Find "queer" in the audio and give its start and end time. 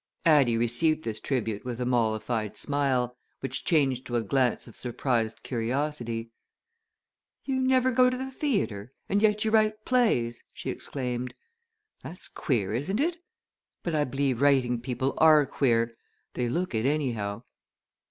12.27-12.73, 15.45-15.93